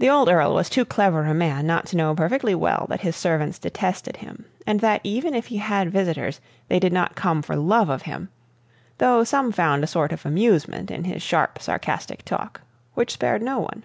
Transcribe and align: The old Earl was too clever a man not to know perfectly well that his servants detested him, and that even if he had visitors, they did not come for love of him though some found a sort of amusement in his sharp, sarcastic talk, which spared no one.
The 0.00 0.10
old 0.10 0.28
Earl 0.28 0.52
was 0.52 0.68
too 0.68 0.84
clever 0.84 1.24
a 1.24 1.32
man 1.32 1.66
not 1.66 1.86
to 1.86 1.96
know 1.96 2.14
perfectly 2.14 2.54
well 2.54 2.84
that 2.90 3.00
his 3.00 3.16
servants 3.16 3.58
detested 3.58 4.18
him, 4.18 4.44
and 4.66 4.80
that 4.80 5.00
even 5.02 5.32
if 5.34 5.46
he 5.46 5.56
had 5.56 5.90
visitors, 5.90 6.42
they 6.68 6.78
did 6.78 6.92
not 6.92 7.14
come 7.16 7.40
for 7.40 7.56
love 7.56 7.88
of 7.88 8.02
him 8.02 8.28
though 8.98 9.24
some 9.24 9.50
found 9.50 9.82
a 9.82 9.86
sort 9.86 10.12
of 10.12 10.26
amusement 10.26 10.90
in 10.90 11.04
his 11.04 11.22
sharp, 11.22 11.58
sarcastic 11.58 12.22
talk, 12.22 12.60
which 12.92 13.12
spared 13.12 13.40
no 13.40 13.60
one. 13.60 13.84